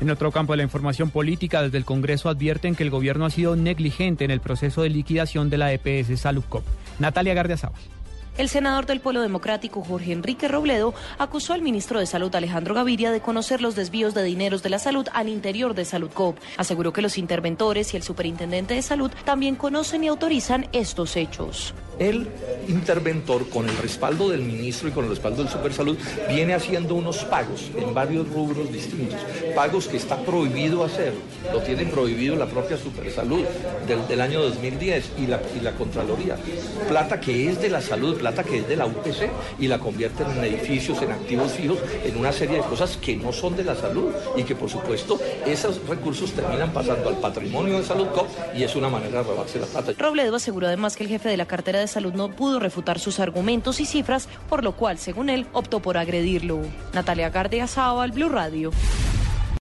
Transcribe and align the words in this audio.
En 0.00 0.10
otro 0.10 0.32
campo 0.32 0.54
de 0.54 0.58
la 0.58 0.62
información 0.62 1.10
política, 1.10 1.62
desde 1.62 1.76
el 1.76 1.84
Congreso 1.84 2.30
advierten 2.30 2.74
que 2.74 2.82
el 2.82 2.90
gobierno 2.90 3.26
ha 3.26 3.30
sido 3.30 3.54
negligente 3.54 4.24
en 4.24 4.30
el 4.30 4.40
proceso 4.40 4.82
de 4.82 4.88
liquidación 4.88 5.50
de 5.50 5.58
la 5.58 5.72
EPS 5.72 6.18
Saludcop. 6.18 6.64
Natalia 6.98 7.34
Gardiazabal. 7.34 7.80
El 8.38 8.48
senador 8.48 8.86
del 8.86 9.00
Pueblo 9.00 9.20
Democrático, 9.20 9.82
Jorge 9.82 10.12
Enrique 10.12 10.48
Robledo, 10.48 10.94
acusó 11.18 11.52
al 11.52 11.60
ministro 11.60 11.98
de 11.98 12.06
Salud, 12.06 12.34
Alejandro 12.34 12.74
Gaviria, 12.74 13.10
de 13.10 13.20
conocer 13.20 13.60
los 13.60 13.74
desvíos 13.74 14.14
de 14.14 14.22
dineros 14.22 14.62
de 14.62 14.70
la 14.70 14.78
salud 14.78 15.06
al 15.12 15.28
interior 15.28 15.74
de 15.74 15.84
Saludcop. 15.84 16.38
Aseguró 16.56 16.94
que 16.94 17.02
los 17.02 17.18
interventores 17.18 17.92
y 17.92 17.98
el 17.98 18.02
superintendente 18.02 18.72
de 18.72 18.82
salud 18.82 19.10
también 19.26 19.56
conocen 19.56 20.04
y 20.04 20.08
autorizan 20.08 20.68
estos 20.72 21.16
hechos. 21.16 21.74
El 22.00 22.28
interventor, 22.66 23.48
con 23.50 23.68
el 23.68 23.76
respaldo 23.76 24.30
del 24.30 24.40
ministro 24.40 24.88
y 24.88 24.92
con 24.92 25.04
el 25.04 25.10
respaldo 25.10 25.42
del 25.42 25.52
Supersalud, 25.52 25.98
viene 26.30 26.54
haciendo 26.54 26.94
unos 26.94 27.24
pagos 27.24 27.70
en 27.76 27.92
varios 27.92 28.26
rubros 28.32 28.72
distintos. 28.72 29.20
Pagos 29.54 29.86
que 29.86 29.98
está 29.98 30.16
prohibido 30.24 30.82
hacer, 30.82 31.12
lo 31.52 31.60
tiene 31.60 31.84
prohibido 31.84 32.36
la 32.36 32.46
propia 32.46 32.78
Supersalud 32.78 33.44
del, 33.86 34.08
del 34.08 34.20
año 34.22 34.40
2010 34.40 35.12
y 35.18 35.26
la, 35.26 35.40
Contraloría. 35.76 36.36
Plata 36.88 37.20
que 37.20 37.48
es 37.50 37.60
de 37.60 37.68
la 37.68 37.82
salud, 37.82 38.16
plata 38.16 38.44
que 38.44 38.58
es 38.58 38.68
de 38.68 38.76
la 38.76 38.86
UPC 38.86 39.30
y 39.58 39.68
la 39.68 39.78
convierten 39.78 40.30
en 40.30 40.44
edificios, 40.44 41.02
en 41.02 41.12
activos 41.12 41.52
fijos, 41.52 41.78
en 42.04 42.16
una 42.16 42.32
serie 42.32 42.56
de 42.56 42.62
cosas 42.62 42.96
que 42.96 43.16
no 43.16 43.32
son 43.32 43.56
de 43.56 43.64
la 43.64 43.74
salud 43.74 44.10
y 44.36 44.42
que 44.44 44.54
por 44.54 44.70
supuesto 44.70 45.18
esos 45.46 45.86
recursos 45.86 46.32
terminan 46.32 46.72
pasando 46.72 47.08
al 47.08 47.18
patrimonio 47.18 47.78
de 47.78 47.84
Salud 47.84 48.08
Cop 48.08 48.26
y 48.54 48.62
es 48.62 48.74
una 48.74 48.88
manera 48.88 49.22
de 49.22 49.28
robarse 49.28 49.58
la 49.58 49.66
plata. 49.66 49.92
Robledo 49.98 50.36
aseguró 50.36 50.66
además 50.66 50.96
que 50.96 51.04
el 51.04 51.08
jefe 51.08 51.28
de 51.28 51.36
la 51.36 51.46
cartera 51.46 51.78
de 51.78 51.89
salud 51.90 52.14
no 52.14 52.30
pudo 52.30 52.58
refutar 52.58 52.98
sus 52.98 53.20
argumentos 53.20 53.80
y 53.80 53.86
cifras, 53.86 54.28
por 54.48 54.64
lo 54.64 54.72
cual, 54.72 54.98
según 54.98 55.28
él, 55.28 55.46
optó 55.52 55.80
por 55.80 55.98
agredirlo. 55.98 56.60
Natalia 56.94 57.30
Gardia 57.30 57.66
Sábal, 57.66 58.12
Blue 58.12 58.28
Radio. 58.28 58.70